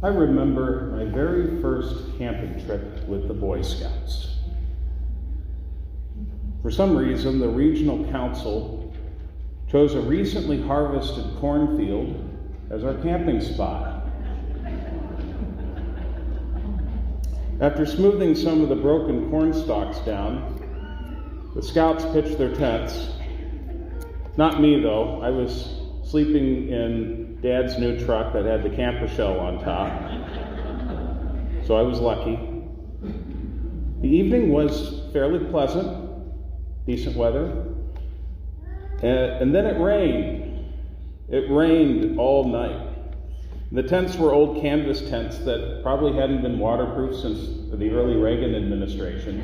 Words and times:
I 0.00 0.08
remember 0.08 0.92
my 0.96 1.04
very 1.06 1.60
first 1.60 2.16
camping 2.18 2.64
trip 2.64 3.04
with 3.08 3.26
the 3.26 3.34
Boy 3.34 3.62
Scouts. 3.62 4.36
For 6.62 6.70
some 6.70 6.96
reason, 6.96 7.40
the 7.40 7.48
regional 7.48 8.04
council 8.12 8.94
chose 9.68 9.94
a 9.94 10.00
recently 10.00 10.62
harvested 10.62 11.24
cornfield 11.40 12.16
as 12.70 12.84
our 12.84 12.94
camping 12.94 13.40
spot. 13.40 14.06
After 17.60 17.84
smoothing 17.84 18.36
some 18.36 18.60
of 18.60 18.68
the 18.68 18.76
broken 18.76 19.28
corn 19.30 19.52
stalks 19.52 19.98
down, 20.00 21.50
the 21.56 21.62
scouts 21.62 22.04
pitched 22.12 22.38
their 22.38 22.54
tents. 22.54 23.08
Not 24.36 24.60
me, 24.60 24.80
though. 24.80 25.20
I 25.22 25.30
was 25.30 25.74
sleeping 26.04 26.68
in 26.68 27.27
Dad's 27.42 27.78
new 27.78 28.04
truck 28.04 28.32
that 28.32 28.44
had 28.44 28.62
the 28.62 28.70
camper 28.70 29.06
shell 29.08 29.38
on 29.38 29.62
top. 29.62 29.92
So 31.66 31.76
I 31.76 31.82
was 31.82 32.00
lucky. 32.00 32.38
The 34.00 34.08
evening 34.08 34.50
was 34.50 35.02
fairly 35.12 35.44
pleasant, 35.50 36.26
decent 36.86 37.16
weather. 37.16 37.74
Uh, 39.02 39.06
and 39.06 39.54
then 39.54 39.66
it 39.66 39.80
rained. 39.80 40.72
It 41.28 41.50
rained 41.50 42.18
all 42.18 42.48
night. 42.48 42.88
The 43.70 43.82
tents 43.82 44.16
were 44.16 44.32
old 44.32 44.62
canvas 44.62 45.02
tents 45.08 45.38
that 45.40 45.80
probably 45.82 46.18
hadn't 46.18 46.42
been 46.42 46.58
waterproof 46.58 47.20
since 47.20 47.70
the 47.70 47.90
early 47.90 48.16
Reagan 48.16 48.54
administration. 48.54 49.40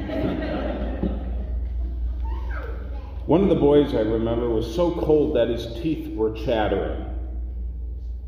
One 3.27 3.42
of 3.42 3.48
the 3.51 3.55
boys 3.55 3.95
I 3.95 4.01
remember 4.01 4.48
was 4.48 4.75
so 4.75 4.92
cold 4.92 5.37
that 5.37 5.48
his 5.48 5.67
teeth 5.75 6.15
were 6.15 6.33
chattering. 6.33 7.14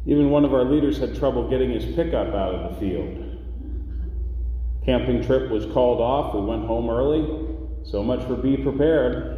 Even 0.07 0.31
one 0.31 0.45
of 0.45 0.55
our 0.55 0.65
leaders 0.65 0.99
had 0.99 1.17
trouble 1.17 1.51
getting 1.51 1.71
his 1.71 1.85
pickup 1.97 2.29
out 2.29 2.55
of 2.55 2.75
the 2.75 2.81
field. 2.81 3.25
Camping 4.85 5.25
trip 5.25 5.51
was 5.51 5.67
called 5.73 6.01
off. 6.01 6.33
We 6.33 6.43
went 6.43 6.65
home 6.65 6.89
early. 6.89 7.57
So 7.85 8.05
much 8.05 8.25
for 8.27 8.37
be 8.37 8.57
prepared. 8.57 9.37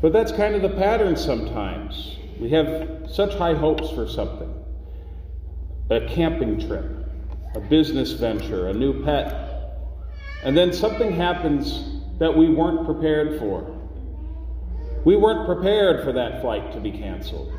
But 0.00 0.12
that's 0.12 0.30
kind 0.32 0.54
of 0.54 0.62
the 0.62 0.70
pattern 0.70 1.16
sometimes. 1.16 2.16
We 2.38 2.50
have 2.50 3.10
such 3.10 3.34
high 3.34 3.54
hopes 3.54 3.90
for 3.90 4.08
something 4.08 4.54
a 5.90 6.06
camping 6.06 6.60
trip, 6.60 6.84
a 7.56 7.60
business 7.60 8.12
venture, 8.12 8.68
a 8.68 8.72
new 8.72 9.04
pet. 9.04 9.48
And 10.44 10.56
then 10.56 10.72
something 10.72 11.10
happens 11.10 12.00
that 12.20 12.36
we 12.36 12.48
weren't 12.48 12.86
prepared 12.86 13.40
for. 13.40 13.76
We 15.04 15.16
weren't 15.16 15.46
prepared 15.46 16.04
for 16.04 16.12
that 16.12 16.40
flight 16.42 16.72
to 16.74 16.80
be 16.80 16.92
canceled. 16.92 17.52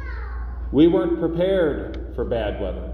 We 0.71 0.87
weren't 0.87 1.19
prepared 1.19 2.13
for 2.15 2.23
bad 2.23 2.61
weather. 2.61 2.93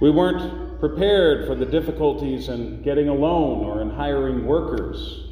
We 0.00 0.10
weren't 0.10 0.80
prepared 0.80 1.46
for 1.46 1.54
the 1.54 1.66
difficulties 1.66 2.48
in 2.48 2.82
getting 2.82 3.08
a 3.08 3.14
loan 3.14 3.64
or 3.64 3.80
in 3.80 3.90
hiring 3.90 4.44
workers. 4.44 5.28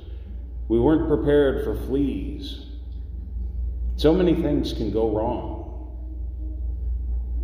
We 0.69 0.79
weren't 0.79 1.09
prepared 1.09 1.65
for 1.65 1.77
fleas. 1.87 2.67
So 3.97 4.15
many 4.15 4.35
things 4.35 4.73
can 4.73 4.93
go 4.93 5.11
wrong. 5.11 5.59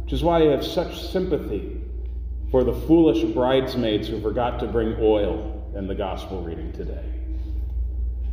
Which 0.04 0.12
is 0.12 0.22
why 0.22 0.42
I 0.42 0.52
have 0.52 0.64
such 0.64 1.08
sympathy 1.08 1.80
for 2.50 2.64
the 2.64 2.72
foolish 2.72 3.22
bridesmaids 3.34 4.08
who 4.08 4.22
forgot 4.22 4.60
to 4.60 4.66
bring 4.66 4.96
oil 5.00 5.70
in 5.76 5.86
the 5.86 5.94
gospel 5.94 6.42
reading 6.42 6.72
today. 6.72 7.04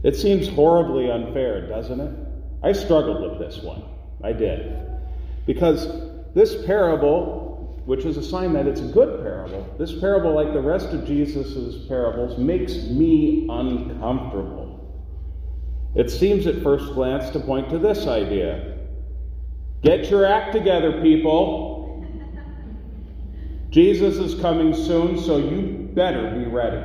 It 0.03 0.15
seems 0.15 0.47
horribly 0.47 1.11
unfair, 1.11 1.67
doesn't 1.67 1.99
it? 1.99 2.15
I 2.63 2.71
struggled 2.71 3.29
with 3.29 3.39
this 3.39 3.61
one. 3.61 3.83
I 4.23 4.31
did. 4.31 4.94
Because 5.45 5.87
this 6.33 6.65
parable, 6.65 7.81
which 7.85 8.05
is 8.05 8.17
a 8.17 8.23
sign 8.23 8.53
that 8.53 8.67
it's 8.67 8.81
a 8.81 8.87
good 8.87 9.21
parable, 9.21 9.73
this 9.77 9.97
parable, 9.99 10.33
like 10.33 10.53
the 10.53 10.61
rest 10.61 10.87
of 10.87 11.05
Jesus' 11.05 11.87
parables, 11.87 12.37
makes 12.37 12.73
me 12.87 13.47
uncomfortable. 13.49 14.65
It 15.95 16.09
seems 16.09 16.45
at 16.47 16.61
first 16.61 16.93
glance 16.93 17.29
to 17.31 17.39
point 17.39 17.69
to 17.69 17.77
this 17.77 18.07
idea 18.07 18.75
Get 19.85 20.09
your 20.09 20.25
act 20.25 20.51
together, 20.51 20.99
people. 21.03 22.03
Jesus 23.69 24.15
is 24.15 24.39
coming 24.41 24.73
soon, 24.73 25.19
so 25.19 25.37
you 25.37 25.89
better 25.93 26.31
be 26.31 26.45
ready. 26.45 26.83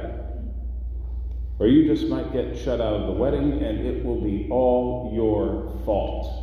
Or 1.58 1.66
you 1.66 1.86
just 1.86 2.08
might 2.08 2.30
get 2.30 2.58
shut 2.58 2.78
out 2.80 2.92
of 2.92 3.06
the 3.06 3.12
wedding 3.12 3.52
and 3.62 3.86
it 3.86 4.04
will 4.04 4.20
be 4.20 4.48
all 4.50 5.10
your 5.14 5.80
fault. 5.86 6.39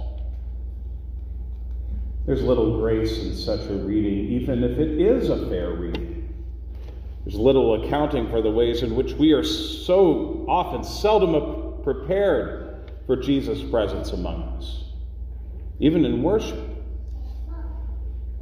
There's 2.27 2.43
little 2.43 2.81
grace 2.81 3.19
in 3.19 3.33
such 3.33 3.61
a 3.69 3.73
reading, 3.73 4.41
even 4.41 4.61
if 4.61 4.77
it 4.77 4.99
is 4.99 5.29
a 5.29 5.47
fair 5.47 5.71
reading. 5.71 6.33
There's 7.23 7.39
little 7.39 7.85
accounting 7.85 8.29
for 8.29 8.41
the 8.41 8.51
ways 8.51 8.83
in 8.83 8.97
which 8.97 9.13
we 9.13 9.31
are 9.31 9.45
so 9.45 10.45
often 10.49 10.83
seldom 10.83 11.81
prepared 11.83 12.91
for 13.05 13.15
Jesus' 13.15 13.63
presence 13.71 14.11
among 14.11 14.43
us, 14.57 14.83
even 15.79 16.03
in 16.03 16.21
worship. 16.21 16.59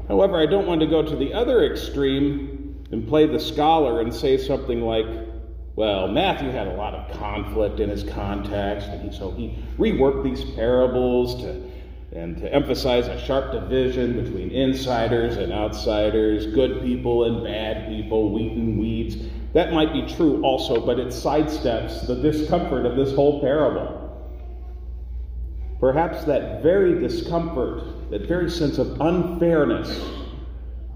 However, 0.07 0.41
I 0.41 0.47
don't 0.47 0.66
want 0.66 0.81
to 0.81 0.88
go 0.88 1.03
to 1.03 1.16
the 1.16 1.31
other 1.31 1.72
extreme 1.72 2.84
and 2.91 3.07
play 3.07 3.28
the 3.28 3.40
scholar 3.40 4.01
and 4.01 4.12
say 4.12 4.40
something 4.40 4.81
like, 4.81 5.06
well, 5.75 6.07
Matthew 6.07 6.50
had 6.50 6.68
a 6.68 6.74
lot 6.74 6.95
of 6.95 7.19
conflict 7.19 7.79
in 7.79 7.90
his 7.90 8.03
context, 8.03 8.88
and 8.88 9.13
so 9.13 9.29
he 9.29 9.63
reworked 9.78 10.24
these 10.24 10.44
parables 10.56 11.44
to, 11.44 11.75
and 12.15 12.37
to 12.37 12.53
emphasize 12.53 13.07
a 13.07 13.19
sharp 13.19 13.51
division 13.51 14.23
between 14.23 14.49
insiders 14.49 15.35
and 15.35 15.51
outsiders, 15.51 16.47
good 16.47 16.81
people 16.81 17.25
and 17.25 17.43
bad 17.43 17.89
people, 17.89 18.31
wheat 18.31 18.53
and 18.53 18.79
weeds. 18.79 19.17
That 19.53 19.73
might 19.73 19.91
be 19.91 20.01
true 20.15 20.41
also, 20.41 20.85
but 20.85 20.97
it 20.97 21.07
sidesteps 21.07 22.07
the 22.07 22.15
discomfort 22.15 22.85
of 22.85 22.95
this 22.95 23.13
whole 23.13 23.41
parable. 23.41 24.01
Perhaps 25.81 26.23
that 26.23 26.63
very 26.63 26.97
discomfort, 27.01 28.09
that 28.11 28.27
very 28.27 28.49
sense 28.49 28.77
of 28.77 29.01
unfairness, 29.01 29.89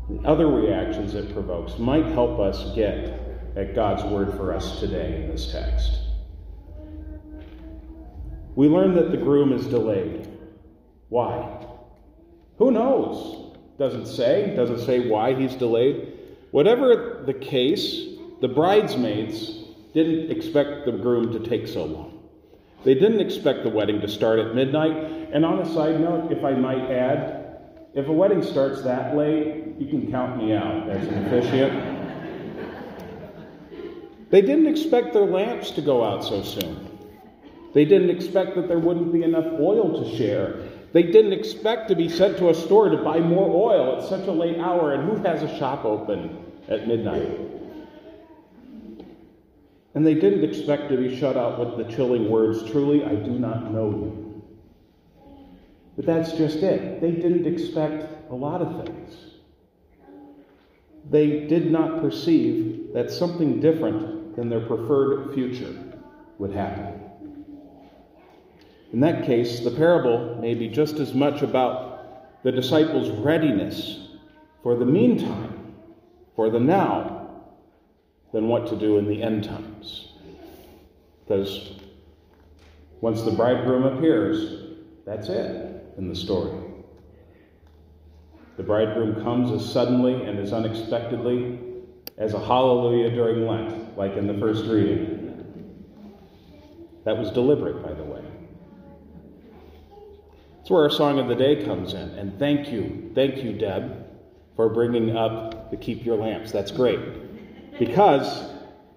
the 0.10 0.26
other 0.26 0.48
reactions 0.48 1.16
it 1.16 1.34
provokes 1.34 1.78
might 1.78 2.06
help 2.06 2.40
us 2.40 2.74
get 2.76 3.20
at 3.58 3.76
God's 3.76 4.04
word 4.04 4.32
for 4.38 4.54
us 4.54 4.80
today 4.80 5.22
in 5.22 5.30
this 5.30 5.52
text. 5.52 6.00
We 8.56 8.70
learn 8.70 8.96
that 8.96 9.12
the 9.12 9.18
groom 9.18 9.52
is 9.52 9.68
delayed. 9.68 10.29
Why? 11.10 11.66
Who 12.58 12.72
knows? 12.72 13.58
Doesn't 13.78 14.06
say. 14.06 14.54
Doesn't 14.56 14.86
say 14.86 15.10
why 15.10 15.34
he's 15.34 15.56
delayed. 15.56 16.14
Whatever 16.52 17.24
the 17.26 17.34
case, 17.34 18.06
the 18.42 18.48
bridesmaids 18.48 19.66
didn't 19.94 20.32
expect 20.32 20.86
the 20.86 20.92
groom 20.92 21.32
to 21.34 21.40
take 21.40 21.68
so 21.68 21.86
long. 21.86 22.20
They 22.84 22.94
didn't 22.94 23.20
expect 23.20 23.64
the 23.64 23.70
wedding 23.70 24.00
to 24.02 24.08
start 24.08 24.40
at 24.40 24.56
midnight. 24.56 24.96
And 25.34 25.46
on 25.46 25.60
a 25.60 25.74
side 25.74 26.00
note, 26.00 26.32
if 26.32 26.44
I 26.44 26.54
might 26.54 26.90
add, 26.90 27.40
if 27.94 28.08
a 28.08 28.12
wedding 28.12 28.44
starts 28.44 28.82
that 28.84 29.16
late, 29.16 29.76
you 29.80 29.88
can 29.88 30.10
count 30.12 30.38
me 30.38 30.54
out 30.54 30.90
as 30.90 31.08
an 31.08 31.26
officiant. 31.26 31.98
They 34.30 34.42
didn't 34.42 34.68
expect 34.68 35.14
their 35.14 35.26
lamps 35.26 35.72
to 35.72 35.82
go 35.82 36.04
out 36.04 36.24
so 36.24 36.44
soon. 36.44 36.88
They 37.74 37.86
didn't 37.86 38.12
expect 38.12 38.56
that 38.56 38.68
there 38.68 38.80
wouldn't 38.80 39.12
be 39.12 39.24
enough 39.24 39.46
oil 39.60 40.04
to 40.04 40.18
share. 40.18 40.64
They 40.92 41.04
didn't 41.04 41.34
expect 41.34 41.88
to 41.90 41.96
be 41.96 42.10
sent 42.10 42.38
to 42.38 42.50
a 42.50 42.54
store 42.54 42.90
to 42.90 42.98
buy 42.98 43.20
more 43.20 43.48
oil 43.48 44.02
at 44.02 44.10
such 44.10 44.28
a 44.28 44.32
late 44.32 44.58
hour. 44.58 44.94
And 44.94 45.10
who 45.10 45.18
has 45.24 45.44
a 45.44 45.58
shop 45.58 45.86
open 45.86 46.44
at 46.68 46.88
midnight? 46.88 47.30
And 49.94 50.06
they 50.06 50.16
didn't 50.16 50.44
expect 50.44 50.90
to 50.90 50.98
be 50.98 51.20
shut 51.20 51.38
out 51.38 51.60
with 51.60 51.78
the 51.78 51.94
chilling 51.94 52.30
words, 52.30 52.70
Truly, 52.70 53.04
I 53.04 53.16
do 53.16 53.32
not 53.32 53.72
know 53.72 53.90
you. 53.90 54.44
But 55.96 56.06
that's 56.06 56.32
just 56.34 56.58
it. 56.58 57.02
They 57.02 57.12
didn't 57.12 57.46
expect 57.46 58.32
a 58.32 58.36
lot 58.36 58.62
of 58.62 58.86
things. 58.86 59.16
They 61.10 61.48
did 61.48 61.72
not 61.72 62.02
perceive 62.02 62.94
that 62.94 63.12
something 63.12 63.60
different 63.60 64.36
than 64.36 64.50
their 64.50 64.62
preferred 64.62 65.34
future 65.34 65.76
would 66.38 66.52
happen. 66.52 67.09
In 68.92 69.02
that 69.02 69.26
case, 69.26 69.60
the 69.60 69.72
parable 69.72 70.38
may 70.42 70.56
be 70.56 70.68
just 70.68 70.96
as 70.96 71.14
much 71.14 71.42
about 71.42 72.44
the 72.44 72.52
disciples' 72.52 73.10
readiness 73.10 74.08
for 74.64 74.76
the 74.76 74.86
meantime, 74.86 75.76
for 76.36 76.50
the 76.50 76.60
now, 76.60 77.30
than 78.34 78.48
what 78.48 78.68
to 78.68 78.76
do 78.76 78.98
in 78.98 79.08
the 79.08 79.22
end 79.22 79.44
times. 79.44 80.14
Because 81.22 81.74
once 83.02 83.22
the 83.22 83.32
bridegroom 83.32 83.84
appears, 83.84 84.76
that's 85.06 85.30
it 85.30 85.86
in 85.98 86.08
the 86.10 86.16
story. 86.16 86.52
The 88.58 88.64
bridegroom 88.64 89.22
comes 89.24 89.52
as 89.52 89.72
suddenly 89.72 90.24
and 90.24 90.38
as 90.40 90.52
unexpectedly 90.52 91.60
as 92.18 92.34
a 92.34 92.40
hallelujah 92.40 93.12
during 93.12 93.48
Lent, 93.48 93.98
like 93.98 94.18
in 94.18 94.28
the 94.28 94.34
first 94.34 94.66
reading. 94.66 95.86
That 97.06 97.18
was 97.18 97.32
deliberate, 97.32 97.82
by 97.82 97.94
the 97.94 98.04
way. 98.04 98.19
That's 100.70 100.76
where 100.76 100.84
our 100.84 100.92
song 100.92 101.18
of 101.18 101.28
the 101.28 101.34
day 101.34 101.66
comes 101.66 101.96
in. 101.96 102.10
And 102.10 102.38
thank 102.38 102.72
you, 102.72 103.12
thank 103.16 103.44
you, 103.44 103.54
Deb, 103.54 104.06
for 104.56 104.70
bringing 104.70 105.18
up 105.18 105.72
the 105.72 105.78
Keep 105.78 106.06
Your 106.06 106.16
Lamps. 106.16 106.52
That's 106.52 106.70
great. 106.70 107.00
Because 107.80 108.48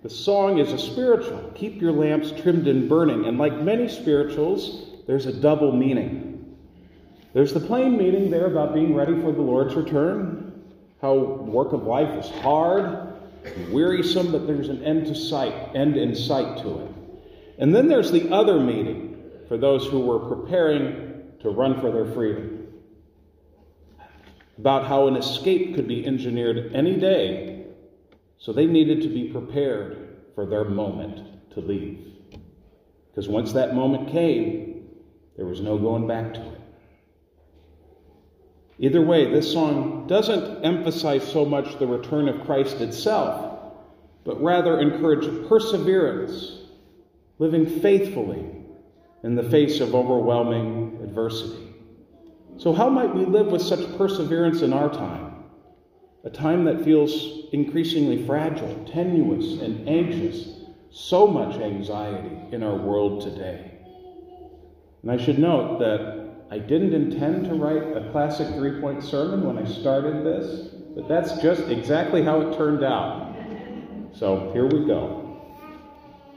the 0.03 0.11
song 0.11 0.59
is 0.59 0.71
a 0.71 0.79
spiritual. 0.79 1.51
Keep 1.55 1.81
your 1.81 1.93
lamps 1.93 2.31
trimmed 2.43 2.69
and 2.69 2.91
burning. 2.91 3.25
And 3.25 3.39
like 3.39 3.55
many 3.55 3.89
spirituals, 3.89 4.85
there's 5.07 5.25
a 5.25 5.33
double 5.33 5.73
meaning. 5.73 6.59
There's 7.33 7.55
the 7.55 7.61
plain 7.61 7.97
meaning 7.97 8.31
there 8.31 8.49
about 8.49 8.75
being 8.75 8.95
ready 8.95 9.15
for 9.23 9.33
the 9.33 9.41
Lord's 9.41 9.75
return, 9.75 10.63
how 11.01 11.15
work 11.15 11.73
of 11.73 11.85
life 11.85 12.23
is 12.23 12.31
hard, 12.43 13.15
wearisome, 13.71 14.31
but 14.31 14.47
there's 14.47 14.69
an 14.69 14.85
end 14.85 15.07
to 15.07 15.15
sight, 15.15 15.55
end 15.75 15.97
in 15.97 16.15
sight 16.15 16.63
to 16.65 16.81
it. 16.81 16.91
And 17.57 17.75
then 17.75 17.89
there's 17.89 18.13
the 18.13 18.31
other 18.31 18.61
meaning 18.61 19.17
for 19.49 19.57
those 19.57 19.87
who 19.87 20.01
were 20.01 20.19
preparing 20.19 21.12
to 21.43 21.51
run 21.51 21.81
for 21.81 21.91
their 21.91 22.07
freedom. 22.15 22.69
About 24.59 24.87
how 24.87 25.09
an 25.09 25.17
escape 25.17 25.75
could 25.75 25.89
be 25.89 26.07
engineered 26.07 26.73
any 26.75 26.97
day, 26.97 27.67
so 28.39 28.53
they 28.53 28.67
needed 28.67 29.03
to 29.03 29.09
be 29.09 29.29
prepared 29.29 30.17
for 30.35 30.47
their 30.47 30.65
moment 30.65 31.51
to 31.53 31.61
leave. 31.61 32.07
Because 33.09 33.29
once 33.29 33.53
that 33.53 33.75
moment 33.75 34.11
came, 34.11 34.89
there 35.37 35.47
was 35.47 35.61
no 35.61 35.79
going 35.79 36.07
back 36.07 36.35
to 36.35 36.41
it. 36.41 36.61
Either 38.79 39.03
way, 39.03 39.31
this 39.31 39.53
song 39.53 40.07
doesn't 40.07 40.65
emphasize 40.65 41.31
so 41.31 41.45
much 41.45 41.79
the 41.79 41.87
return 41.87 42.29
of 42.29 42.45
Christ 42.45 42.81
itself, 42.81 43.71
but 44.25 44.43
rather 44.43 44.81
encourage 44.81 45.49
perseverance, 45.49 46.63
living 47.39 47.81
faithfully 47.81 48.45
in 49.23 49.35
the 49.35 49.43
face 49.43 49.81
of 49.81 49.95
overwhelming 49.95 50.82
adversity. 51.03 51.75
So, 52.59 52.73
how 52.73 52.89
might 52.89 53.15
we 53.15 53.25
live 53.25 53.47
with 53.47 53.63
such 53.63 53.97
perseverance 53.97 54.63
in 54.63 54.73
our 54.73 54.91
time? 54.93 55.45
A 56.25 56.31
time 56.31 56.65
that 56.65 56.85
feels 56.85 57.47
increasingly 57.53 58.25
fragile, 58.27 58.85
tenuous, 58.93 59.61
and 59.61 59.89
anxious. 59.89 60.49
So 60.91 61.27
much 61.27 61.57
anxiety 61.57 62.55
in 62.55 62.63
our 62.63 62.77
world 62.77 63.23
today. 63.23 63.73
And 65.03 65.11
I 65.11 65.17
should 65.17 65.39
note 65.39 65.79
that 65.81 66.23
I 66.51 66.59
didn't 66.59 66.93
intend 66.93 67.47
to 67.47 67.55
write 67.55 67.97
a 67.97 68.11
classic 68.13 68.47
three 68.55 68.81
point 68.81 69.03
sermon 69.03 69.43
when 69.43 69.59
I 69.59 69.69
started 69.69 70.23
this, 70.23 70.75
but 70.95 71.09
that's 71.09 71.41
just 71.41 71.63
exactly 71.63 72.23
how 72.23 72.43
it 72.43 72.57
turned 72.57 72.85
out. 72.85 73.35
So 74.15 74.51
here 74.53 74.67
we 74.67 74.87
go. 74.87 75.23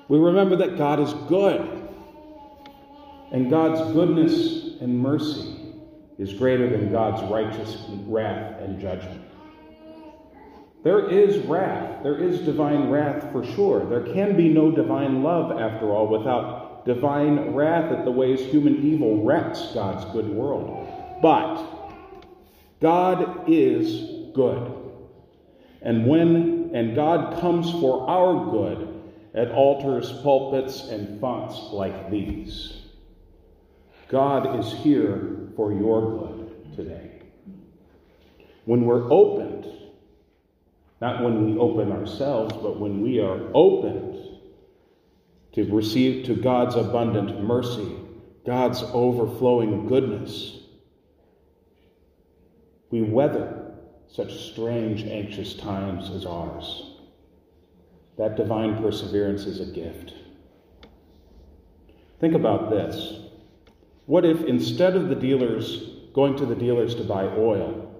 We 0.08 0.18
remember 0.18 0.56
that 0.56 0.78
God 0.78 1.00
is 1.00 1.14
good, 1.28 1.75
and 3.32 3.50
God's 3.50 3.94
goodness 3.94 4.80
and 4.82 5.00
mercy 5.00 5.56
is 6.18 6.34
greater 6.34 6.70
than 6.70 6.92
God's 6.92 7.22
righteous 7.32 7.78
wrath 8.06 8.62
and 8.62 8.80
judgment. 8.80 9.22
There 10.84 11.10
is 11.10 11.44
wrath. 11.48 12.04
There 12.04 12.18
is 12.18 12.42
divine 12.42 12.90
wrath 12.90 13.32
for 13.32 13.44
sure. 13.44 13.86
There 13.86 14.14
can 14.14 14.38
be 14.38 14.50
no 14.50 14.70
divine 14.70 15.24
love, 15.24 15.60
after 15.60 15.90
all, 15.90 16.08
without 16.08 16.86
divine 16.86 17.56
wrath 17.56 17.92
at 17.92 18.06
the 18.06 18.12
ways 18.12 18.40
human 18.40 18.86
evil 18.86 19.24
wrecks 19.24 19.72
God's 19.74 20.06
good 20.14 20.28
world. 20.28 20.88
But 21.24 21.66
God 22.80 23.50
is 23.50 24.32
good. 24.36 24.72
And 25.82 26.06
when 26.06 26.70
and 26.76 26.94
God 26.96 27.40
comes 27.40 27.72
for 27.72 28.08
our 28.08 28.52
good 28.52 29.02
at 29.34 29.50
altars, 29.52 30.12
pulpits, 30.22 30.90
and 30.90 31.20
fonts 31.20 31.58
like 31.72 32.12
these. 32.12 32.85
God 34.10 34.60
is 34.60 34.72
here 34.72 35.50
for 35.56 35.74
your 35.74 36.02
good 36.20 36.76
today. 36.76 37.12
When 38.66 38.86
we're 38.86 39.12
opened, 39.12 39.66
not 41.02 41.24
when 41.24 41.46
we 41.46 41.58
open 41.60 41.92
ourselves, 41.92 42.54
but 42.54 42.80
when 42.80 43.02
we 43.02 43.20
are 43.20 43.50
opened 43.54 44.40
to 45.54 45.64
receive 45.74 46.26
to 46.26 46.36
God's 46.36 46.76
abundant 46.76 47.44
mercy, 47.44 47.96
God's 48.46 48.84
overflowing 48.84 49.88
goodness, 49.88 50.60
we 52.92 53.02
weather 53.02 53.74
such 54.08 54.52
strange, 54.52 55.04
anxious 55.04 55.56
times 55.56 56.10
as 56.12 56.26
ours. 56.26 56.92
That 58.18 58.38
divine 58.38 58.82
perseverance 58.82 59.46
is 59.46 59.60
a 59.60 59.74
gift. 59.74 60.14
Think 62.20 62.36
about 62.36 62.70
this. 62.70 63.25
What 64.06 64.24
if 64.24 64.44
instead 64.44 64.96
of 64.96 65.10
the 65.10 65.16
dealers 65.16 65.90
going 66.14 66.38
to 66.38 66.46
the 66.46 66.56
dealers 66.56 66.96
to 66.96 67.04
buy 67.04 67.24
oil, 67.24 67.92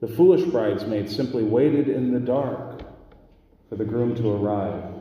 the 0.00 0.08
foolish 0.08 0.44
bridesmaid 0.50 1.10
simply 1.10 1.42
waited 1.42 1.88
in 1.88 2.12
the 2.12 2.20
dark 2.20 2.82
for 3.68 3.76
the 3.76 3.84
groom 3.84 4.14
to 4.16 4.30
arrive 4.30 4.94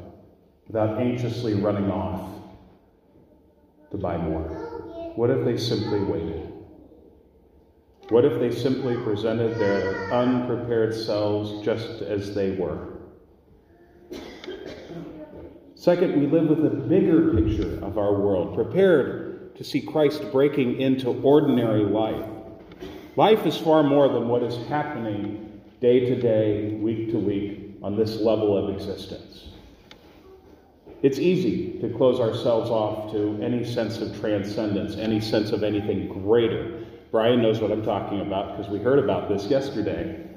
without 0.67 0.99
anxiously 0.99 1.53
running 1.53 1.89
off 1.89 2.29
to 3.91 3.97
buy 3.97 4.17
more? 4.17 5.13
What 5.15 5.29
if 5.29 5.45
they 5.45 5.57
simply 5.57 6.01
waited? 6.01 6.51
What 8.09 8.25
if 8.25 8.39
they 8.39 8.51
simply 8.51 8.95
presented 8.97 9.57
their 9.57 10.13
unprepared 10.13 10.93
selves 10.93 11.63
just 11.65 12.01
as 12.01 12.35
they 12.35 12.51
were? 12.51 12.89
Second, 15.75 16.19
we 16.19 16.27
live 16.27 16.49
with 16.49 16.65
a 16.65 16.75
bigger 16.75 17.33
picture 17.35 17.83
of 17.83 17.97
our 17.97 18.13
world, 18.13 18.55
prepared 18.55 19.24
to 19.57 19.63
see 19.63 19.81
Christ 19.81 20.31
breaking 20.31 20.81
into 20.81 21.09
ordinary 21.09 21.83
life. 21.83 22.25
Life 23.15 23.45
is 23.45 23.57
far 23.57 23.83
more 23.83 24.09
than 24.09 24.27
what 24.27 24.43
is 24.43 24.55
happening 24.67 25.61
day 25.79 26.01
to 26.01 26.19
day, 26.19 26.75
week 26.75 27.11
to 27.11 27.17
week 27.17 27.77
on 27.81 27.95
this 27.95 28.19
level 28.19 28.57
of 28.57 28.75
existence. 28.75 29.47
It's 31.01 31.19
easy 31.19 31.79
to 31.81 31.89
close 31.89 32.19
ourselves 32.19 32.69
off 32.69 33.11
to 33.11 33.39
any 33.41 33.63
sense 33.63 33.99
of 33.99 34.19
transcendence, 34.19 34.95
any 34.95 35.21
sense 35.21 35.51
of 35.51 35.63
anything 35.63 36.07
greater. 36.07 36.83
Brian 37.11 37.41
knows 37.41 37.59
what 37.59 37.71
I'm 37.71 37.83
talking 37.83 38.21
about 38.21 38.57
because 38.57 38.71
we 38.71 38.79
heard 38.79 38.99
about 38.99 39.29
this 39.29 39.45
yesterday. 39.45 40.27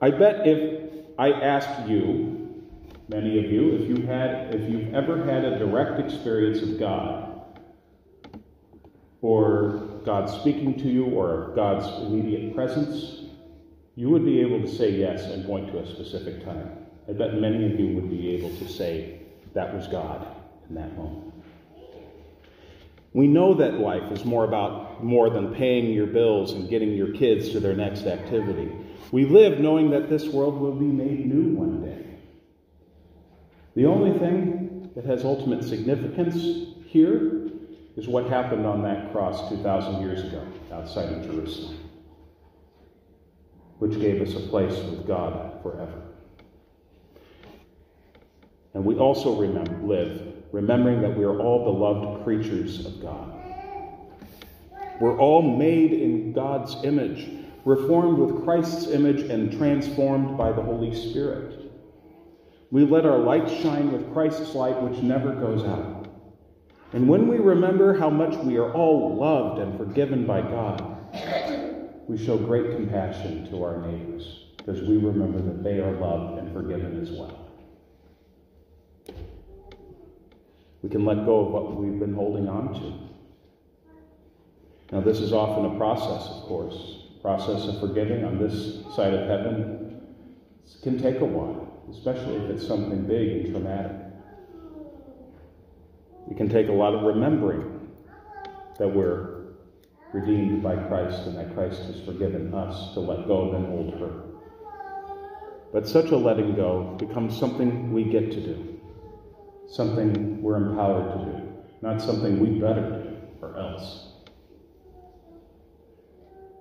I 0.00 0.10
bet 0.10 0.46
if 0.46 0.92
I 1.18 1.32
asked 1.32 1.88
you, 1.88 2.62
many 3.08 3.38
of 3.38 3.50
you, 3.50 3.76
if 3.76 3.88
you 3.88 4.06
had 4.06 4.54
if 4.54 4.70
you've 4.70 4.94
ever 4.94 5.24
had 5.24 5.44
a 5.44 5.58
direct 5.58 5.98
experience 5.98 6.60
of 6.60 6.78
God, 6.78 7.35
or 9.26 10.00
God 10.04 10.30
speaking 10.30 10.78
to 10.78 10.88
you 10.88 11.06
or 11.06 11.52
God's 11.56 11.88
immediate 12.06 12.54
presence, 12.54 13.22
you 13.96 14.08
would 14.08 14.24
be 14.24 14.40
able 14.40 14.60
to 14.60 14.68
say 14.68 14.90
yes 14.90 15.24
and 15.24 15.44
point 15.44 15.66
to 15.72 15.80
a 15.80 15.86
specific 15.86 16.44
time. 16.44 16.70
I 17.08 17.12
bet 17.12 17.34
many 17.34 17.66
of 17.66 17.80
you 17.80 17.96
would 17.96 18.08
be 18.08 18.36
able 18.36 18.56
to 18.56 18.68
say 18.68 19.22
that 19.52 19.74
was 19.74 19.88
God 19.88 20.24
in 20.68 20.76
that 20.76 20.96
moment. 20.96 21.32
We 23.14 23.26
know 23.26 23.54
that 23.54 23.80
life 23.80 24.12
is 24.12 24.24
more 24.24 24.44
about 24.44 25.02
more 25.02 25.28
than 25.28 25.54
paying 25.54 25.92
your 25.92 26.06
bills 26.06 26.52
and 26.52 26.68
getting 26.68 26.92
your 26.92 27.12
kids 27.12 27.50
to 27.50 27.58
their 27.58 27.74
next 27.74 28.06
activity. 28.06 28.70
We 29.10 29.24
live 29.24 29.58
knowing 29.58 29.90
that 29.90 30.08
this 30.08 30.28
world 30.28 30.60
will 30.60 30.74
be 30.74 30.84
made 30.84 31.26
new 31.26 31.56
one 31.56 31.82
day. 31.82 32.06
The 33.74 33.86
only 33.86 34.16
thing 34.20 34.92
that 34.94 35.04
has 35.04 35.24
ultimate 35.24 35.64
significance 35.64 36.76
here 36.86 37.45
is 37.96 38.06
what 38.06 38.26
happened 38.26 38.66
on 38.66 38.82
that 38.82 39.10
cross 39.12 39.48
2,000 39.48 40.02
years 40.02 40.24
ago 40.24 40.46
outside 40.72 41.12
of 41.12 41.24
Jerusalem, 41.24 41.78
which 43.78 43.98
gave 43.98 44.20
us 44.20 44.34
a 44.34 44.48
place 44.48 44.76
with 44.84 45.06
God 45.06 45.60
forever. 45.62 46.02
And 48.74 48.84
we 48.84 48.96
also 48.96 49.40
remember, 49.40 49.78
live 49.86 50.34
remembering 50.52 51.00
that 51.02 51.16
we 51.16 51.24
are 51.24 51.38
all 51.40 51.64
beloved 51.64 52.24
creatures 52.24 52.84
of 52.84 53.00
God. 53.00 53.32
We're 55.00 55.18
all 55.18 55.42
made 55.42 55.92
in 55.92 56.32
God's 56.32 56.76
image, 56.84 57.28
reformed 57.64 58.18
with 58.18 58.44
Christ's 58.44 58.88
image, 58.88 59.28
and 59.30 59.52
transformed 59.56 60.38
by 60.38 60.52
the 60.52 60.62
Holy 60.62 60.94
Spirit. 60.94 61.70
We 62.70 62.84
let 62.84 63.04
our 63.04 63.18
light 63.18 63.48
shine 63.62 63.92
with 63.92 64.12
Christ's 64.12 64.54
light, 64.54 64.80
which 64.80 65.02
never 65.02 65.34
goes 65.34 65.64
out. 65.64 66.05
And 66.92 67.08
when 67.08 67.28
we 67.28 67.38
remember 67.38 67.98
how 67.98 68.10
much 68.10 68.36
we 68.44 68.56
are 68.56 68.72
all 68.72 69.16
loved 69.16 69.60
and 69.60 69.76
forgiven 69.76 70.26
by 70.26 70.40
God, 70.40 70.96
we 72.08 72.16
show 72.16 72.36
great 72.38 72.70
compassion 72.70 73.48
to 73.50 73.64
our 73.64 73.86
neighbors 73.86 74.44
because 74.58 74.80
we 74.82 74.96
remember 74.96 75.40
that 75.40 75.62
they 75.62 75.80
are 75.80 75.92
loved 75.92 76.38
and 76.38 76.52
forgiven 76.52 77.00
as 77.00 77.10
well. 77.10 77.46
We 80.82 80.88
can 80.88 81.04
let 81.04 81.24
go 81.24 81.46
of 81.46 81.52
what 81.52 81.76
we've 81.76 81.98
been 81.98 82.14
holding 82.14 82.48
on 82.48 82.74
to. 82.74 83.06
Now, 84.92 85.00
this 85.00 85.18
is 85.18 85.32
often 85.32 85.64
a 85.74 85.76
process, 85.76 86.28
of 86.30 86.42
course. 86.44 87.02
Process 87.20 87.66
of 87.66 87.80
forgiving 87.80 88.24
on 88.24 88.38
this 88.38 88.84
side 88.94 89.12
of 89.12 89.26
heaven 89.28 90.00
can 90.82 91.00
take 91.00 91.20
a 91.20 91.24
while, 91.24 91.82
especially 91.90 92.36
if 92.36 92.50
it's 92.50 92.66
something 92.66 93.04
big 93.04 93.46
and 93.46 93.52
traumatic. 93.52 93.95
It 96.36 96.40
can 96.40 96.50
take 96.50 96.68
a 96.68 96.72
lot 96.72 96.94
of 96.94 97.02
remembering 97.04 97.88
that 98.78 98.86
we're 98.86 99.54
redeemed 100.12 100.62
by 100.62 100.76
Christ 100.76 101.26
and 101.26 101.38
that 101.38 101.54
Christ 101.54 101.80
has 101.84 102.02
forgiven 102.02 102.52
us 102.52 102.92
to 102.92 103.00
let 103.00 103.26
go 103.26 103.48
of 103.48 103.54
an 103.54 103.70
old 103.70 103.94
hurt. 103.94 104.26
But 105.72 105.88
such 105.88 106.10
a 106.10 106.16
letting 106.16 106.54
go 106.54 106.94
becomes 106.98 107.34
something 107.38 107.90
we 107.90 108.04
get 108.04 108.30
to 108.32 108.40
do, 108.42 108.78
something 109.66 110.42
we're 110.42 110.56
empowered 110.56 111.10
to 111.10 111.24
do, 111.24 111.52
not 111.80 112.02
something 112.02 112.38
we 112.38 112.60
better 112.60 113.02
do 113.02 113.16
or 113.40 113.56
else. 113.56 114.08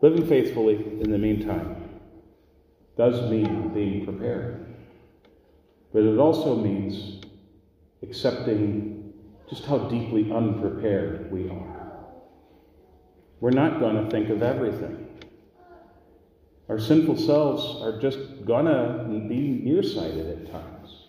Living 0.02 0.26
faithfully 0.26 0.76
in 1.02 1.12
the 1.12 1.18
meantime 1.18 2.00
does 2.98 3.30
mean 3.30 3.74
being 3.74 4.06
prepared, 4.06 4.74
but 5.92 6.04
it 6.04 6.18
also 6.18 6.56
means 6.56 7.22
accepting 8.02 8.95
just 9.50 9.66
how 9.66 9.78
deeply 9.78 10.32
unprepared 10.32 11.32
we 11.32 11.50
are. 11.50 11.94
We're 13.40 13.52
not 13.52 13.80
going 13.80 14.04
to 14.04 14.10
think 14.10 14.30
of 14.30 14.42
everything. 14.42 15.08
Our 16.68 16.80
sinful 16.80 17.18
selves 17.18 17.82
are 17.84 18.02
just 18.02 18.46
going 18.46 18.66
to 18.66 19.28
be 19.30 19.62
nearsighted 19.64 20.28
at 20.28 20.52
times. 20.52 21.06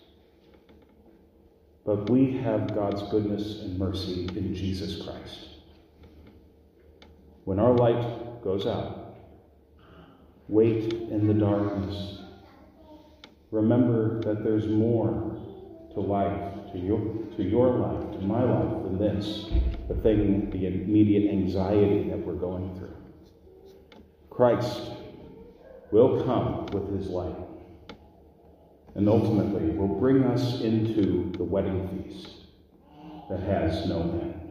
But 1.83 2.09
we 2.09 2.37
have 2.37 2.75
God's 2.75 3.01
goodness 3.09 3.61
and 3.61 3.79
mercy 3.79 4.29
in 4.35 4.53
Jesus 4.53 5.03
Christ. 5.03 5.47
When 7.45 7.59
our 7.59 7.73
light 7.73 8.43
goes 8.43 8.67
out, 8.67 9.15
wait 10.49 10.93
in 10.93 11.27
the 11.27 11.33
darkness. 11.33 12.19
Remember 13.51 14.21
that 14.23 14.43
there's 14.43 14.67
more 14.67 15.41
to 15.93 15.99
life, 16.01 16.56
to 16.77 16.85
your, 16.85 16.99
to 17.35 17.43
your 17.43 17.69
life, 17.69 18.11
to 18.11 18.19
my 18.19 18.43
life 18.43 18.83
than 18.83 18.97
this, 18.97 19.45
the 19.87 19.95
thing, 19.95 20.49
the 20.51 20.67
immediate 20.67 21.31
anxiety 21.31 22.09
that 22.09 22.19
we're 22.19 22.33
going 22.33 22.75
through. 22.77 22.95
Christ 24.29 24.81
will 25.91 26.23
come 26.23 26.67
with 26.67 26.95
his 26.95 27.09
light 27.09 27.35
and 28.95 29.07
ultimately 29.07 29.69
will 29.71 29.87
bring 29.99 30.23
us 30.23 30.61
into 30.61 31.31
the 31.37 31.43
wedding 31.43 32.05
feast 32.05 32.29
that 33.29 33.39
has 33.39 33.87
no 33.87 34.01
end. 34.01 34.46